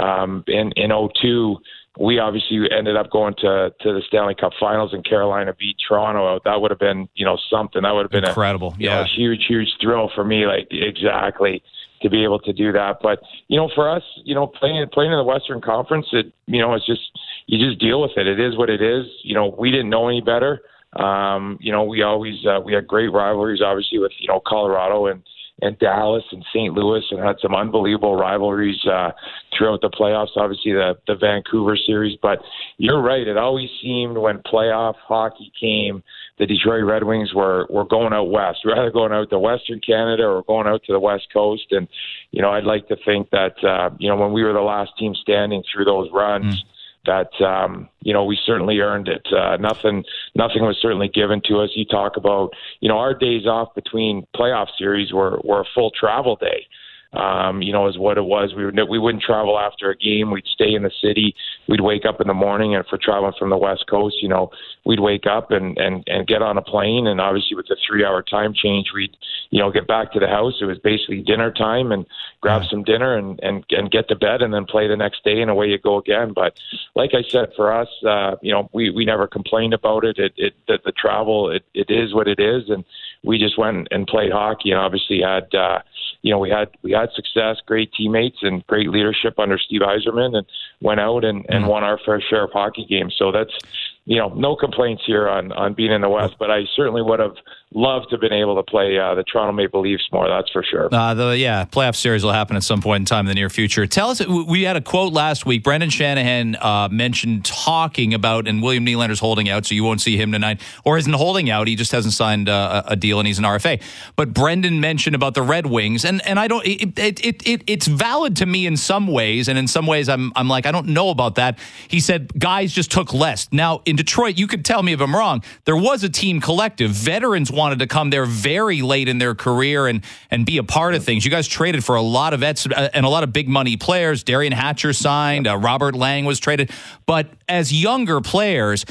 um, 0.00 0.44
in 0.46 0.72
in 0.76 0.90
02 0.90 1.56
we 1.98 2.18
obviously 2.20 2.60
ended 2.70 2.96
up 2.96 3.10
going 3.10 3.34
to 3.38 3.74
to 3.80 3.92
the 3.92 4.02
Stanley 4.06 4.34
Cup 4.34 4.52
Finals 4.58 4.92
and 4.92 5.04
Carolina 5.04 5.52
beat 5.58 5.76
Toronto. 5.86 6.38
That 6.44 6.60
would 6.60 6.70
have 6.70 6.78
been 6.78 7.08
you 7.14 7.24
know 7.24 7.36
something. 7.50 7.82
That 7.82 7.92
would 7.92 8.02
have 8.02 8.10
been 8.10 8.24
incredible. 8.24 8.74
A, 8.78 8.82
yeah, 8.82 8.94
know, 8.96 9.02
a 9.02 9.06
huge 9.06 9.46
huge 9.48 9.68
thrill 9.80 10.10
for 10.14 10.24
me. 10.24 10.46
Like 10.46 10.68
exactly 10.70 11.62
to 12.02 12.08
be 12.08 12.22
able 12.22 12.38
to 12.40 12.52
do 12.52 12.70
that. 12.72 12.98
But 13.02 13.20
you 13.48 13.56
know, 13.56 13.68
for 13.74 13.90
us, 13.90 14.04
you 14.24 14.34
know, 14.34 14.46
playing 14.46 14.86
playing 14.92 15.10
in 15.10 15.18
the 15.18 15.24
Western 15.24 15.60
Conference, 15.60 16.06
it 16.12 16.32
you 16.46 16.60
know, 16.60 16.74
it's 16.74 16.86
just 16.86 17.02
you 17.46 17.58
just 17.58 17.80
deal 17.80 18.00
with 18.00 18.12
it. 18.16 18.26
It 18.26 18.38
is 18.38 18.56
what 18.56 18.70
it 18.70 18.80
is. 18.80 19.06
You 19.24 19.34
know, 19.34 19.54
we 19.58 19.70
didn't 19.70 19.90
know 19.90 20.08
any 20.08 20.20
better. 20.20 20.60
Um, 20.94 21.58
you 21.60 21.72
know, 21.72 21.84
we 21.84 22.02
always 22.02 22.36
uh, 22.46 22.60
we 22.60 22.72
had 22.72 22.86
great 22.86 23.12
rivalries, 23.12 23.60
obviously 23.60 23.98
with 23.98 24.12
you 24.18 24.28
know 24.28 24.40
Colorado 24.46 25.06
and 25.06 25.22
and 25.60 25.78
Dallas 25.78 26.24
and 26.30 26.44
St. 26.52 26.72
Louis 26.72 27.02
and 27.10 27.20
had 27.20 27.36
some 27.40 27.54
unbelievable 27.54 28.16
rivalries 28.16 28.78
uh, 28.86 29.10
throughout 29.56 29.80
the 29.80 29.90
playoffs. 29.90 30.36
Obviously, 30.36 30.72
the 30.72 30.94
the 31.06 31.16
Vancouver 31.16 31.76
series, 31.76 32.16
but 32.22 32.38
you're 32.76 33.02
right. 33.02 33.26
It 33.26 33.36
always 33.36 33.68
seemed 33.82 34.18
when 34.18 34.38
playoff 34.38 34.94
hockey 34.96 35.52
came, 35.60 36.02
the 36.38 36.46
Detroit 36.46 36.84
Red 36.84 37.04
Wings 37.04 37.34
were 37.34 37.66
were 37.68 37.84
going 37.84 38.12
out 38.12 38.30
west, 38.30 38.60
rather 38.64 38.90
going 38.90 39.12
out 39.12 39.30
to 39.30 39.38
Western 39.38 39.80
Canada 39.80 40.24
or 40.24 40.42
going 40.44 40.66
out 40.66 40.82
to 40.84 40.92
the 40.92 41.00
West 41.00 41.26
Coast. 41.32 41.66
And 41.70 41.88
you 42.30 42.42
know, 42.42 42.50
I'd 42.50 42.64
like 42.64 42.88
to 42.88 42.96
think 43.04 43.30
that 43.30 43.62
uh, 43.64 43.90
you 43.98 44.08
know 44.08 44.16
when 44.16 44.32
we 44.32 44.44
were 44.44 44.52
the 44.52 44.60
last 44.60 44.92
team 44.98 45.14
standing 45.14 45.62
through 45.72 45.84
those 45.84 46.08
runs. 46.12 46.54
Mm 46.54 46.68
that 47.08 47.44
um, 47.44 47.88
you 48.02 48.12
know 48.12 48.24
we 48.24 48.38
certainly 48.44 48.78
earned 48.80 49.08
it. 49.08 49.26
Uh, 49.32 49.56
nothing, 49.56 50.04
nothing 50.34 50.62
was 50.62 50.78
certainly 50.80 51.08
given 51.08 51.40
to 51.46 51.60
us. 51.60 51.70
You 51.74 51.86
talk 51.86 52.16
about 52.16 52.50
you 52.80 52.88
know 52.88 52.98
our 52.98 53.14
days 53.14 53.46
off 53.46 53.74
between 53.74 54.26
playoff 54.36 54.68
series 54.78 55.12
were 55.12 55.40
were 55.42 55.62
a 55.62 55.64
full 55.74 55.90
travel 55.90 56.36
day 56.36 56.66
um, 57.14 57.62
you 57.62 57.72
know, 57.72 57.88
is 57.88 57.96
what 57.96 58.18
it 58.18 58.24
was. 58.24 58.52
We 58.54 58.66
would 58.66 58.78
we 58.88 58.98
wouldn't 58.98 59.22
travel 59.22 59.58
after 59.58 59.90
a 59.90 59.96
game. 59.96 60.30
We'd 60.30 60.44
stay 60.46 60.74
in 60.74 60.82
the 60.82 60.90
city. 61.02 61.34
We'd 61.66 61.80
wake 61.80 62.04
up 62.04 62.20
in 62.20 62.26
the 62.26 62.34
morning, 62.34 62.74
and 62.74 62.84
if 62.84 62.90
we're 62.92 62.98
traveling 62.98 63.32
from 63.38 63.48
the 63.48 63.56
West 63.56 63.86
Coast, 63.88 64.16
you 64.20 64.28
know, 64.28 64.50
we'd 64.84 65.00
wake 65.00 65.26
up 65.26 65.50
and 65.50 65.78
and 65.78 66.04
and 66.06 66.26
get 66.26 66.42
on 66.42 66.58
a 66.58 66.62
plane. 66.62 67.06
And 67.06 67.18
obviously, 67.18 67.56
with 67.56 67.66
the 67.68 67.76
three-hour 67.86 68.22
time 68.22 68.52
change, 68.52 68.88
we'd 68.94 69.16
you 69.48 69.58
know 69.58 69.70
get 69.70 69.86
back 69.86 70.12
to 70.12 70.20
the 70.20 70.28
house. 70.28 70.54
It 70.60 70.66
was 70.66 70.78
basically 70.78 71.22
dinner 71.22 71.50
time, 71.50 71.92
and 71.92 72.04
grab 72.42 72.64
some 72.70 72.84
dinner 72.84 73.16
and 73.16 73.40
and 73.42 73.64
and 73.70 73.90
get 73.90 74.08
to 74.08 74.16
bed, 74.16 74.42
and 74.42 74.52
then 74.52 74.66
play 74.66 74.86
the 74.86 74.96
next 74.96 75.24
day, 75.24 75.40
and 75.40 75.50
away 75.50 75.68
you 75.68 75.78
go 75.78 75.96
again. 75.96 76.34
But 76.34 76.60
like 76.94 77.12
I 77.14 77.22
said, 77.30 77.52
for 77.56 77.72
us, 77.72 77.88
uh, 78.06 78.36
you 78.42 78.52
know, 78.52 78.68
we 78.74 78.90
we 78.90 79.06
never 79.06 79.26
complained 79.26 79.72
about 79.72 80.04
it. 80.04 80.18
It 80.18 80.34
it 80.36 80.54
the, 80.66 80.78
the 80.84 80.92
travel, 80.92 81.50
it 81.50 81.64
it 81.72 81.90
is 81.90 82.12
what 82.12 82.28
it 82.28 82.38
is, 82.38 82.68
and 82.68 82.84
we 83.24 83.38
just 83.38 83.58
went 83.58 83.88
and 83.90 84.06
played 84.06 84.30
hockey, 84.30 84.72
and 84.72 84.78
obviously 84.78 85.22
had. 85.22 85.54
uh 85.54 85.78
you 86.22 86.32
know, 86.32 86.38
we 86.38 86.50
had 86.50 86.70
we 86.82 86.92
had 86.92 87.10
success, 87.14 87.58
great 87.64 87.92
teammates, 87.92 88.38
and 88.42 88.66
great 88.66 88.88
leadership 88.90 89.38
under 89.38 89.58
Steve 89.58 89.82
Yzerman, 89.82 90.36
and 90.36 90.46
went 90.80 91.00
out 91.00 91.24
and, 91.24 91.46
and 91.48 91.62
mm-hmm. 91.62 91.68
won 91.68 91.84
our 91.84 91.98
fair 92.04 92.20
share 92.20 92.44
of 92.44 92.52
hockey 92.52 92.84
games. 92.84 93.14
So 93.16 93.30
that's 93.30 93.56
you 94.04 94.16
know, 94.16 94.28
no 94.30 94.56
complaints 94.56 95.02
here 95.06 95.28
on 95.28 95.52
on 95.52 95.74
being 95.74 95.92
in 95.92 96.00
the 96.00 96.08
West, 96.08 96.36
but 96.38 96.50
I 96.50 96.64
certainly 96.74 97.02
would 97.02 97.20
have 97.20 97.36
loved 97.74 98.08
to 98.08 98.14
have 98.14 98.20
been 98.20 98.32
able 98.32 98.56
to 98.56 98.62
play 98.62 98.98
uh, 98.98 99.14
the 99.14 99.22
Toronto 99.22 99.52
Maple 99.52 99.82
Leafs 99.82 100.08
more. 100.10 100.28
That's 100.28 100.50
for 100.50 100.62
sure. 100.62 100.88
Uh, 100.92 101.14
the 101.14 101.36
yeah, 101.36 101.64
playoff 101.66 101.96
series 101.96 102.24
will 102.24 102.32
happen 102.32 102.56
at 102.56 102.62
some 102.62 102.80
point 102.80 103.02
in 103.02 103.04
time 103.04 103.26
in 103.26 103.28
the 103.28 103.34
near 103.34 103.50
future. 103.50 103.86
Tell 103.86 104.10
us, 104.10 104.26
we 104.26 104.62
had 104.62 104.76
a 104.76 104.80
quote 104.80 105.12
last 105.12 105.44
week. 105.44 105.62
Brendan 105.62 105.90
Shanahan 105.90 106.56
uh, 106.56 106.88
mentioned 106.90 107.44
talking 107.44 108.14
about, 108.14 108.48
and 108.48 108.62
William 108.62 108.86
Nylander's 108.86 109.20
holding 109.20 109.48
out, 109.48 109.66
so 109.66 109.74
you 109.74 109.84
won't 109.84 110.00
see 110.00 110.16
him 110.16 110.32
tonight, 110.32 110.60
or 110.84 110.96
isn't 110.96 111.12
holding 111.12 111.50
out. 111.50 111.68
He 111.68 111.76
just 111.76 111.92
hasn't 111.92 112.14
signed 112.14 112.48
uh, 112.48 112.82
a 112.86 112.96
deal, 112.96 113.18
and 113.20 113.26
he's 113.26 113.38
an 113.38 113.44
RFA. 113.44 113.82
But 114.16 114.32
Brendan 114.32 114.80
mentioned 114.80 115.14
about 115.14 115.34
the 115.34 115.42
Red 115.42 115.66
Wings, 115.66 116.04
and 116.04 116.26
and 116.26 116.40
I 116.40 116.48
don't. 116.48 116.66
It, 116.66 116.98
it, 116.98 117.24
it, 117.24 117.46
it 117.46 117.64
it's 117.66 117.86
valid 117.86 118.36
to 118.36 118.46
me 118.46 118.66
in 118.66 118.76
some 118.76 119.06
ways, 119.06 119.48
and 119.48 119.58
in 119.58 119.68
some 119.68 119.86
ways, 119.86 120.08
I'm 120.08 120.32
I'm 120.36 120.48
like 120.48 120.64
I 120.64 120.72
don't 120.72 120.88
know 120.88 121.10
about 121.10 121.34
that. 121.34 121.58
He 121.86 122.00
said 122.00 122.32
guys 122.38 122.72
just 122.72 122.90
took 122.90 123.12
less. 123.12 123.48
Now 123.52 123.82
in 123.84 123.96
Detroit, 123.96 124.38
you 124.38 124.46
could 124.46 124.64
tell 124.64 124.82
me 124.82 124.92
if 124.92 125.00
I'm 125.00 125.14
wrong. 125.14 125.42
There 125.66 125.76
was 125.76 126.02
a 126.02 126.08
team 126.08 126.40
collective. 126.40 126.90
Veterans 126.92 127.50
wanted 127.58 127.80
to 127.80 127.86
come 127.86 128.08
there 128.08 128.24
very 128.24 128.80
late 128.80 129.08
in 129.08 129.18
their 129.18 129.34
career 129.34 129.86
and 129.86 130.02
and 130.30 130.46
be 130.46 130.56
a 130.56 130.62
part 130.62 130.94
of 130.94 131.04
things. 131.04 131.24
You 131.24 131.30
guys 131.30 131.46
traded 131.46 131.84
for 131.84 131.96
a 131.96 132.02
lot 132.02 132.32
of 132.32 132.40
vets 132.40 132.66
uh, 132.66 132.88
and 132.94 133.04
a 133.04 133.08
lot 133.10 133.24
of 133.24 133.32
big 133.32 133.48
money 133.48 133.76
players. 133.76 134.24
Derian 134.24 134.52
Hatcher 134.52 134.94
signed. 134.94 135.46
Uh, 135.46 135.58
Robert 135.58 135.94
Lang 135.94 136.24
was 136.24 136.38
traded. 136.40 136.70
But 137.04 137.28
as 137.48 137.72
younger 137.72 138.20
players 138.20 138.86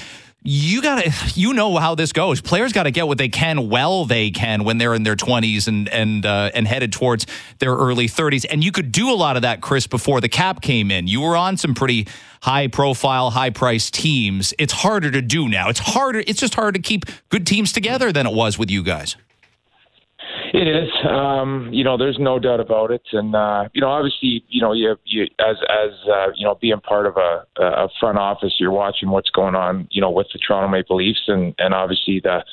you 0.50 0.82
got 0.82 1.04
to 1.04 1.12
you 1.38 1.52
know 1.52 1.76
how 1.76 1.94
this 1.94 2.14
goes. 2.14 2.40
Players 2.40 2.72
got 2.72 2.84
to 2.84 2.92
get 2.92 3.06
what 3.06 3.18
they 3.18 3.28
can 3.28 3.70
well 3.70 4.06
they 4.06 4.32
can 4.32 4.64
when 4.64 4.78
they're 4.78 4.94
in 4.94 5.04
their 5.04 5.18
20s 5.18 5.68
and 5.68 5.90
and 5.90 6.26
uh, 6.26 6.52
and 6.54 6.66
headed 6.66 6.94
towards 6.94 7.28
their 7.60 7.74
early 7.74 8.08
30s. 8.08 8.46
And 8.50 8.64
you 8.64 8.72
could 8.72 8.94
do 8.94 9.12
a 9.12 9.14
lot 9.16 9.36
of 9.36 9.42
that, 9.42 9.60
Kris, 9.60 9.88
before 9.88 10.22
the 10.22 10.30
cap 10.30 10.62
came 10.62 10.90
in. 10.90 11.06
You 11.06 11.20
were 11.20 11.36
on 11.36 11.58
some 11.58 11.74
pretty 11.74 12.08
high 12.42 12.68
profile, 12.68 13.30
high 13.30 13.50
priced 13.50 13.94
teams. 13.94 14.54
It's 14.58 14.72
harder 14.72 15.12
to 15.12 15.22
do 15.22 15.50
now. 15.50 15.68
It's 15.68 15.80
harder. 15.80 16.24
It's 16.26 16.40
just 16.40 16.56
harder 16.56 16.72
to 16.74 16.82
keep 16.82 17.08
good 17.28 17.46
teams 17.46 17.74
together 17.74 18.14
than 18.14 18.26
it 18.26 18.34
was 18.34 18.58
with 18.58 18.72
you 18.72 18.84
guys. 18.84 19.18
It 20.54 20.68
is. 20.68 20.90
Um, 21.10 21.70
you 21.74 21.84
know, 21.84 21.98
there's 21.98 22.18
no 22.20 22.40
doubt 22.40 22.60
about 22.60 22.92
it. 22.92 23.02
And 23.12 23.36
uh, 23.36 23.68
you 23.74 23.82
know, 23.82 23.90
obviously, 23.90 24.44
you 24.50 24.62
know, 24.62 24.72
you, 24.74 24.96
you 25.06 25.24
as 25.40 25.58
as 25.70 25.92
uh, 26.10 26.28
you 26.36 26.46
know, 26.46 26.56
being 26.56 26.80
part 26.80 27.06
of 27.06 27.18
a, 27.18 27.46
a 27.62 27.90
front 28.00 28.18
office, 28.18 28.56
you're 28.60 28.72
watching 28.72 29.10
what's 29.10 29.30
going 29.30 29.56
on. 29.56 29.88
You 29.92 30.02
know, 30.02 30.12
with 30.12 30.28
the 30.32 30.40
Toronto 30.40 30.70
Maple 30.70 30.98
Leafs, 30.98 31.24
and 31.28 31.54
and 31.58 31.74
obviously 31.74 32.20
the 32.20 32.46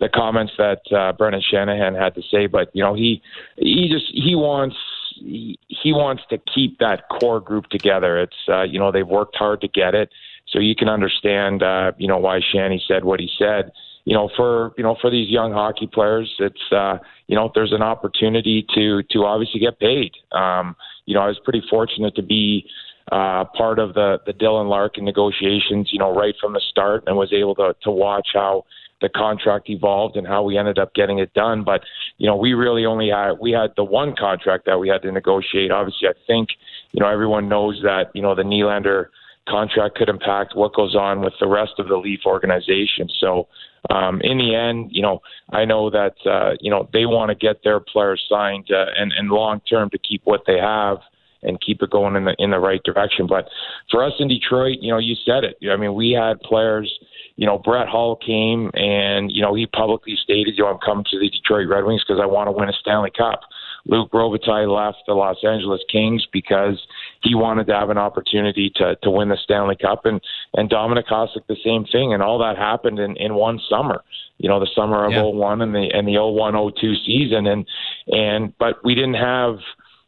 the 0.00 0.08
comments 0.08 0.52
that 0.58 0.80
uh, 0.96 1.12
Brendan 1.12 1.42
Shanahan 1.48 1.94
had 1.94 2.14
to 2.14 2.22
say. 2.30 2.46
But 2.46 2.70
you 2.74 2.82
know, 2.82 2.94
he 2.94 3.22
he 3.56 3.88
just 3.90 4.06
he 4.12 4.34
wants 4.34 4.76
he, 5.16 5.58
he 5.68 5.92
wants 5.92 6.22
to 6.30 6.38
keep 6.38 6.78
that 6.78 7.08
core 7.08 7.40
group 7.40 7.66
together. 7.66 8.18
It's 8.18 8.48
uh, 8.48 8.62
you 8.62 8.78
know 8.78 8.92
they've 8.92 9.06
worked 9.06 9.36
hard 9.36 9.60
to 9.60 9.68
get 9.68 9.94
it, 9.94 10.10
so 10.48 10.58
you 10.58 10.74
can 10.74 10.88
understand 10.88 11.62
uh, 11.62 11.92
you 11.98 12.08
know 12.08 12.18
why 12.18 12.40
Shanny 12.40 12.82
said 12.88 13.04
what 13.04 13.20
he 13.20 13.28
said 13.38 13.72
you 14.04 14.14
know, 14.14 14.28
for 14.36 14.72
you 14.76 14.82
know, 14.82 14.96
for 15.00 15.10
these 15.10 15.28
young 15.28 15.52
hockey 15.52 15.86
players, 15.86 16.32
it's 16.38 16.72
uh, 16.72 16.98
you 17.28 17.36
know, 17.36 17.50
there's 17.54 17.72
an 17.72 17.82
opportunity 17.82 18.66
to 18.74 19.02
to 19.10 19.24
obviously 19.24 19.60
get 19.60 19.78
paid. 19.78 20.12
Um, 20.32 20.76
you 21.06 21.14
know, 21.14 21.20
I 21.20 21.28
was 21.28 21.40
pretty 21.44 21.62
fortunate 21.70 22.14
to 22.16 22.22
be 22.22 22.66
uh, 23.10 23.44
part 23.56 23.78
of 23.78 23.94
the 23.94 24.18
the 24.26 24.32
Dylan 24.32 24.68
Larkin 24.68 25.04
negotiations, 25.04 25.90
you 25.92 25.98
know, 25.98 26.14
right 26.14 26.34
from 26.40 26.52
the 26.52 26.62
start, 26.70 27.04
and 27.06 27.16
was 27.16 27.32
able 27.32 27.54
to 27.56 27.74
to 27.84 27.90
watch 27.90 28.28
how 28.34 28.64
the 29.00 29.08
contract 29.08 29.68
evolved 29.68 30.16
and 30.16 30.26
how 30.26 30.42
we 30.42 30.56
ended 30.56 30.78
up 30.78 30.94
getting 30.94 31.18
it 31.18 31.32
done. 31.34 31.62
But 31.62 31.82
you 32.18 32.26
know, 32.26 32.36
we 32.36 32.54
really 32.54 32.86
only 32.86 33.10
had 33.10 33.32
we 33.40 33.52
had 33.52 33.70
the 33.76 33.84
one 33.84 34.14
contract 34.16 34.66
that 34.66 34.78
we 34.78 34.88
had 34.88 35.02
to 35.02 35.12
negotiate. 35.12 35.70
Obviously, 35.70 36.08
I 36.08 36.14
think 36.26 36.48
you 36.90 37.00
know 37.00 37.08
everyone 37.08 37.48
knows 37.48 37.80
that 37.84 38.10
you 38.14 38.22
know 38.22 38.34
the 38.34 38.42
Nylander 38.42 39.06
contract 39.48 39.96
could 39.96 40.08
impact 40.08 40.54
what 40.56 40.74
goes 40.74 40.94
on 40.94 41.20
with 41.20 41.34
the 41.40 41.46
rest 41.46 41.72
of 41.78 41.88
the 41.88 41.96
Leaf 41.96 42.20
organization. 42.26 43.08
So 43.20 43.48
um, 43.90 44.20
in 44.22 44.38
the 44.38 44.54
end, 44.54 44.90
you 44.92 45.02
know, 45.02 45.20
I 45.50 45.64
know 45.64 45.90
that 45.90 46.14
uh, 46.24 46.52
you 46.60 46.70
know 46.70 46.88
they 46.92 47.06
want 47.06 47.30
to 47.30 47.34
get 47.34 47.64
their 47.64 47.80
players 47.80 48.22
signed 48.28 48.68
uh, 48.70 48.86
and 48.96 49.12
and 49.12 49.28
long 49.28 49.60
term 49.68 49.90
to 49.90 49.98
keep 49.98 50.22
what 50.24 50.42
they 50.46 50.58
have 50.58 50.98
and 51.42 51.60
keep 51.60 51.82
it 51.82 51.90
going 51.90 52.14
in 52.14 52.24
the 52.24 52.34
in 52.38 52.50
the 52.50 52.60
right 52.60 52.82
direction. 52.84 53.26
But 53.26 53.48
for 53.90 54.04
us 54.04 54.12
in 54.20 54.28
Detroit, 54.28 54.78
you 54.80 54.92
know, 54.92 54.98
you 54.98 55.16
said 55.26 55.44
it. 55.44 55.56
I 55.68 55.76
mean, 55.76 55.94
we 55.94 56.12
had 56.12 56.40
players. 56.40 56.92
You 57.36 57.46
know, 57.46 57.58
Brett 57.58 57.88
Hull 57.88 58.16
came 58.16 58.70
and 58.74 59.32
you 59.32 59.42
know 59.42 59.54
he 59.54 59.66
publicly 59.66 60.16
stated, 60.22 60.54
"You 60.56 60.64
know, 60.64 60.70
I'm 60.70 60.78
coming 60.78 61.04
to 61.10 61.18
the 61.18 61.28
Detroit 61.28 61.66
Red 61.68 61.84
Wings 61.84 62.04
because 62.06 62.20
I 62.22 62.26
want 62.26 62.48
to 62.48 62.52
win 62.52 62.68
a 62.68 62.72
Stanley 62.74 63.10
Cup." 63.16 63.40
Luc 63.86 64.10
Robitaille 64.12 64.68
left 64.68 64.98
the 65.06 65.14
Los 65.14 65.38
Angeles 65.42 65.80
Kings 65.90 66.26
because 66.32 66.80
he 67.22 67.34
wanted 67.34 67.66
to 67.66 67.74
have 67.74 67.90
an 67.90 67.98
opportunity 67.98 68.70
to 68.76 68.96
to 69.02 69.10
win 69.10 69.28
the 69.28 69.36
Stanley 69.42 69.76
Cup, 69.76 70.06
and 70.06 70.20
and 70.54 70.70
Dominik 70.70 71.06
Hasek 71.10 71.46
the 71.48 71.56
same 71.64 71.84
thing, 71.84 72.12
and 72.12 72.22
all 72.22 72.38
that 72.38 72.56
happened 72.56 72.98
in 72.98 73.16
in 73.16 73.34
one 73.34 73.60
summer. 73.68 74.02
You 74.38 74.48
know, 74.48 74.60
the 74.60 74.70
summer 74.74 75.04
of 75.04 75.12
yeah. 75.12 75.22
01 75.22 75.62
and 75.62 75.74
the 75.74 75.90
and 75.92 76.06
the 76.06 76.18
0102 76.18 76.94
season, 77.04 77.46
and 77.46 77.66
and 78.08 78.56
but 78.58 78.84
we 78.84 78.94
didn't 78.94 79.14
have 79.14 79.58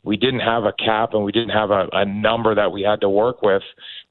we 0.04 0.16
didn't 0.19 0.40
have 0.40 0.64
a 0.64 0.73
cap 0.73 1.14
and 1.14 1.25
we 1.25 1.33
didn't 1.33 1.50
have 1.50 1.71
a, 1.71 1.88
a 1.93 2.04
number 2.04 2.54
that 2.54 2.71
we 2.71 2.83
had 2.83 3.00
to 3.00 3.09
work 3.09 3.40
with. 3.40 3.62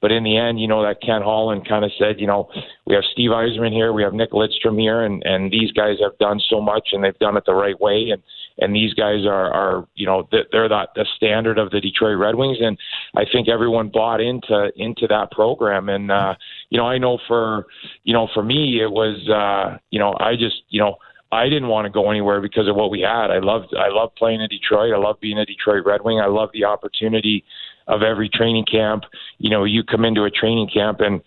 But 0.02 0.12
in 0.12 0.24
the 0.24 0.36
end, 0.36 0.60
you 0.60 0.68
know, 0.68 0.82
that 0.82 1.02
Ken 1.02 1.22
Holland 1.22 1.68
kind 1.70 1.86
of 1.86 1.92
said, 2.00 2.20
you 2.20 2.26
know, 2.26 2.50
we 2.88 2.96
have 2.96 3.04
Steve 3.12 3.30
Yzerman 3.30 3.72
here, 3.72 3.94
we 3.94 4.02
have 4.02 4.14
Nick 4.14 4.32
Lidstrom 4.32 4.80
here, 4.80 5.04
and, 5.04 5.22
and 5.24 5.52
these 5.52 5.72
guys 5.72 5.98
have 6.02 6.18
done 6.18 6.42
so 6.50 6.60
much 6.60 6.90
and 6.94 7.04
they've 7.04 7.20
done 7.20 7.38
it 7.38 7.44
the 7.46 7.54
right 7.54 7.80
way. 7.80 8.10
And, 8.12 8.24
and 8.60 8.76
these 8.76 8.94
guys 8.94 9.26
are, 9.26 9.52
are 9.52 9.88
you 9.96 10.06
know, 10.06 10.28
they're 10.32 10.70
that 10.70 10.90
the 10.96 11.06
standard 11.16 11.58
of 11.58 11.72
the 11.72 11.82
Detroit 11.82 12.18
Red 12.18 12.36
Wings. 12.36 12.58
And 12.62 12.78
I 13.16 13.24
think 13.32 13.50
everyone 13.50 13.90
bought 13.90 14.22
into, 14.22 14.72
into 14.76 15.08
that 15.08 15.32
program. 15.32 15.90
And, 15.90 16.12
uh, 16.12 16.36
you 16.70 16.78
know, 16.78 16.86
I 16.86 16.98
know 16.98 17.18
for, 17.28 17.66
you 18.04 18.14
know, 18.14 18.28
for 18.34 18.44
me, 18.44 18.82
it 18.82 18.92
was, 18.92 19.28
uh, 19.30 19.78
you 19.90 20.00
know, 20.00 20.16
I 20.20 20.36
just, 20.36 20.64
you 20.70 20.80
know, 20.80 20.98
I 21.34 21.46
didn't 21.46 21.68
want 21.68 21.86
to 21.86 21.90
go 21.90 22.12
anywhere 22.12 22.42
because 22.42 22.68
of 22.68 22.76
what 22.76 22.92
we 22.92 23.02
had. 23.02 23.32
I 23.32 23.40
loved 23.40 23.74
I 23.76 23.90
loved 23.90 24.16
playing 24.16 24.42
in 24.42 24.48
Detroit. 24.50 24.94
I 24.94 24.98
love 24.98 25.20
being 25.20 25.40
a 25.40 25.46
Detroit 25.46 25.84
Red 25.84 26.02
Wing. 26.04 26.20
I 26.20 26.28
love 26.28 26.50
the 26.54 26.66
opportunity 26.66 27.44
of 27.88 28.04
every 28.04 28.30
training 28.30 28.66
camp. 28.66 29.06
You 29.40 29.50
know, 29.50 29.64
you 29.64 29.84
come 29.84 30.06
into 30.06 30.26
a 30.26 30.30
training 30.30 30.70
camp 30.72 31.00
and 31.00 31.22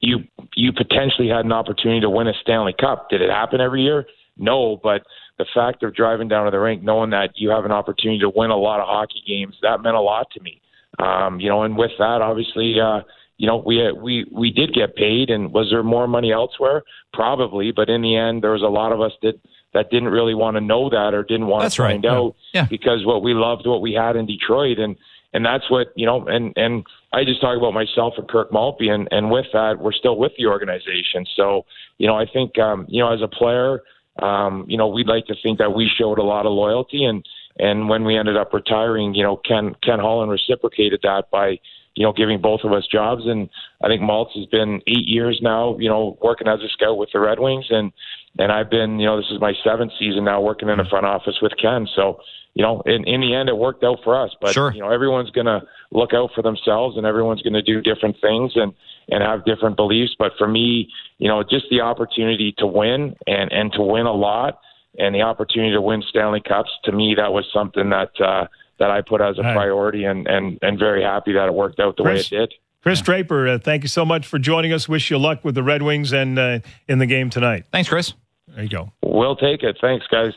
you 0.00 0.20
you 0.56 0.72
potentially 0.72 1.28
had 1.28 1.44
an 1.44 1.52
opportunity 1.52 2.00
to 2.00 2.08
win 2.08 2.26
a 2.26 2.32
Stanley 2.40 2.74
Cup. 2.78 3.10
Did 3.10 3.20
it 3.20 3.30
happen 3.30 3.60
every 3.60 3.82
year? 3.82 4.06
No, 4.38 4.80
but 4.82 5.02
the 5.40 5.46
fact 5.54 5.82
of 5.82 5.94
driving 5.94 6.28
down 6.28 6.44
to 6.44 6.50
the 6.50 6.60
rink, 6.60 6.82
knowing 6.82 7.10
that 7.10 7.30
you 7.36 7.48
have 7.48 7.64
an 7.64 7.72
opportunity 7.72 8.18
to 8.20 8.28
win 8.28 8.50
a 8.50 8.56
lot 8.56 8.78
of 8.78 8.86
hockey 8.86 9.22
games, 9.26 9.56
that 9.62 9.80
meant 9.80 9.96
a 9.96 10.00
lot 10.00 10.30
to 10.32 10.40
me. 10.42 10.60
Um, 10.98 11.40
you 11.40 11.48
know, 11.48 11.62
and 11.62 11.78
with 11.78 11.92
that, 11.98 12.20
obviously, 12.20 12.78
uh, 12.78 13.00
you 13.38 13.46
know, 13.46 13.56
we 13.56 13.90
we 13.92 14.26
we 14.30 14.50
did 14.50 14.74
get 14.74 14.94
paid, 14.96 15.30
and 15.30 15.50
was 15.50 15.68
there 15.70 15.82
more 15.82 16.06
money 16.06 16.30
elsewhere? 16.30 16.82
Probably, 17.14 17.72
but 17.72 17.88
in 17.88 18.02
the 18.02 18.14
end, 18.16 18.42
there 18.42 18.50
was 18.50 18.60
a 18.60 18.66
lot 18.66 18.92
of 18.92 19.00
us 19.00 19.12
that 19.22 19.40
that 19.72 19.90
didn't 19.90 20.10
really 20.10 20.34
want 20.34 20.56
to 20.56 20.60
know 20.60 20.90
that 20.90 21.14
or 21.14 21.22
didn't 21.22 21.46
want 21.46 21.62
that's 21.62 21.76
to 21.76 21.82
find 21.82 22.04
right. 22.04 22.12
out 22.12 22.34
yeah. 22.52 22.66
because 22.68 23.06
what 23.06 23.22
we 23.22 23.32
loved 23.32 23.66
what 23.66 23.80
we 23.80 23.94
had 23.94 24.16
in 24.16 24.26
Detroit, 24.26 24.78
and 24.78 24.94
and 25.32 25.42
that's 25.42 25.70
what 25.70 25.86
you 25.96 26.04
know, 26.04 26.26
and 26.26 26.52
and 26.56 26.84
I 27.14 27.24
just 27.24 27.40
talk 27.40 27.56
about 27.56 27.72
myself 27.72 28.14
and 28.18 28.28
Kirk 28.28 28.52
Maltby, 28.52 28.90
and 28.90 29.08
and 29.10 29.30
with 29.30 29.46
that, 29.54 29.78
we're 29.78 29.92
still 29.92 30.18
with 30.18 30.32
the 30.36 30.44
organization. 30.44 31.24
So 31.34 31.64
you 31.96 32.06
know, 32.06 32.16
I 32.16 32.26
think 32.26 32.58
um, 32.58 32.84
you 32.90 33.02
know, 33.02 33.10
as 33.10 33.22
a 33.22 33.28
player, 33.28 33.80
um, 34.22 34.64
you 34.68 34.76
know, 34.76 34.88
we'd 34.88 35.08
like 35.08 35.26
to 35.26 35.34
think 35.42 35.58
that 35.58 35.74
we 35.74 35.90
showed 35.98 36.18
a 36.18 36.22
lot 36.22 36.46
of 36.46 36.52
loyalty 36.52 37.04
and. 37.04 37.24
And 37.58 37.90
when 37.90 38.04
we 38.04 38.16
ended 38.16 38.38
up 38.38 38.54
retiring, 38.54 39.12
you 39.12 39.22
know, 39.22 39.36
Ken 39.36 39.74
Ken 39.82 39.98
Holland 39.98 40.30
reciprocated 40.30 41.00
that 41.02 41.24
by 41.30 41.58
you 41.94 42.04
know, 42.04 42.12
giving 42.12 42.40
both 42.40 42.60
of 42.64 42.72
us 42.72 42.86
jobs. 42.90 43.22
And 43.26 43.48
I 43.82 43.88
think 43.88 44.02
Maltz 44.02 44.36
has 44.36 44.46
been 44.46 44.80
eight 44.86 45.06
years 45.06 45.40
now, 45.42 45.76
you 45.78 45.88
know, 45.88 46.16
working 46.22 46.48
as 46.48 46.60
a 46.60 46.68
scout 46.68 46.96
with 46.96 47.10
the 47.12 47.20
Red 47.20 47.40
Wings, 47.40 47.66
and 47.70 47.92
and 48.38 48.52
I've 48.52 48.70
been, 48.70 49.00
you 49.00 49.06
know, 49.06 49.16
this 49.16 49.30
is 49.30 49.40
my 49.40 49.52
seventh 49.64 49.92
season 49.98 50.24
now 50.24 50.40
working 50.40 50.68
in 50.68 50.78
the 50.78 50.84
front 50.88 51.04
office 51.04 51.38
with 51.42 51.52
Ken. 51.60 51.88
So, 51.96 52.20
you 52.54 52.62
know, 52.62 52.82
in 52.86 53.06
in 53.06 53.20
the 53.20 53.34
end, 53.34 53.48
it 53.48 53.56
worked 53.56 53.84
out 53.84 53.98
for 54.02 54.20
us. 54.20 54.30
But 54.40 54.52
sure. 54.52 54.72
you 54.72 54.80
know, 54.80 54.90
everyone's 54.90 55.30
gonna 55.30 55.62
look 55.92 56.12
out 56.14 56.30
for 56.34 56.42
themselves, 56.42 56.96
and 56.96 57.06
everyone's 57.06 57.42
gonna 57.42 57.62
do 57.62 57.80
different 57.80 58.16
things 58.20 58.52
and 58.56 58.72
and 59.08 59.22
have 59.22 59.44
different 59.44 59.76
beliefs. 59.76 60.14
But 60.18 60.32
for 60.36 60.48
me, 60.48 60.88
you 61.18 61.28
know, 61.28 61.42
just 61.42 61.66
the 61.70 61.80
opportunity 61.80 62.54
to 62.58 62.66
win 62.66 63.14
and 63.26 63.52
and 63.52 63.72
to 63.74 63.82
win 63.82 64.06
a 64.06 64.12
lot. 64.12 64.60
And 64.98 65.14
the 65.14 65.22
opportunity 65.22 65.72
to 65.72 65.80
win 65.80 66.02
Stanley 66.08 66.40
Cups, 66.40 66.70
to 66.84 66.90
me, 66.90 67.14
that 67.16 67.32
was 67.32 67.46
something 67.54 67.90
that 67.90 68.10
uh, 68.20 68.48
that 68.80 68.90
I 68.90 69.02
put 69.02 69.20
as 69.20 69.38
a 69.38 69.42
priority, 69.42 70.04
and 70.04 70.26
and 70.26 70.58
and 70.62 70.78
very 70.78 71.02
happy 71.02 71.32
that 71.34 71.46
it 71.46 71.54
worked 71.54 71.78
out 71.78 71.96
the 71.96 72.02
Kris, 72.02 72.30
way 72.32 72.38
it 72.38 72.40
did. 72.40 72.54
Kris 72.82 73.00
Draper, 73.00 73.46
uh, 73.46 73.58
thank 73.58 73.84
you 73.84 73.88
so 73.88 74.04
much 74.04 74.26
for 74.26 74.38
joining 74.38 74.72
us. 74.72 74.88
Wish 74.88 75.10
you 75.10 75.18
luck 75.18 75.44
with 75.44 75.54
the 75.54 75.62
Red 75.62 75.82
Wings 75.82 76.12
and 76.12 76.38
uh, 76.38 76.58
in 76.88 76.98
the 76.98 77.06
game 77.06 77.30
tonight. 77.30 77.66
Thanks, 77.70 77.88
Kris. 77.88 78.14
There 78.48 78.64
you 78.64 78.68
go. 78.68 78.92
We'll 79.04 79.36
take 79.36 79.62
it. 79.62 79.78
Thanks, 79.80 80.06
guys. 80.08 80.32